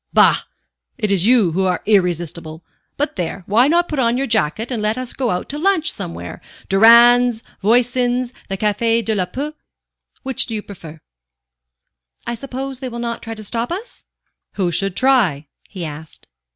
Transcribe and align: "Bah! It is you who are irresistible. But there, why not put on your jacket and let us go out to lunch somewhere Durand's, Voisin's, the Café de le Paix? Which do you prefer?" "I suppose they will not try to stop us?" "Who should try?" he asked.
"Bah! 0.13 0.39
It 0.97 1.11
is 1.11 1.27
you 1.27 1.51
who 1.51 1.65
are 1.67 1.83
irresistible. 1.85 2.63
But 2.97 3.17
there, 3.17 3.43
why 3.45 3.67
not 3.67 3.87
put 3.87 3.99
on 3.99 4.17
your 4.17 4.25
jacket 4.25 4.71
and 4.71 4.81
let 4.81 4.97
us 4.97 5.13
go 5.13 5.29
out 5.29 5.47
to 5.49 5.59
lunch 5.59 5.91
somewhere 5.91 6.41
Durand's, 6.69 7.43
Voisin's, 7.61 8.33
the 8.49 8.57
Café 8.57 9.05
de 9.05 9.13
le 9.13 9.27
Paix? 9.27 9.53
Which 10.23 10.47
do 10.47 10.55
you 10.55 10.63
prefer?" 10.63 10.99
"I 12.25 12.33
suppose 12.33 12.79
they 12.79 12.89
will 12.89 12.97
not 12.97 13.21
try 13.21 13.35
to 13.35 13.43
stop 13.43 13.71
us?" 13.71 14.03
"Who 14.53 14.71
should 14.71 14.95
try?" 14.95 15.45
he 15.69 15.85
asked. 15.85 16.27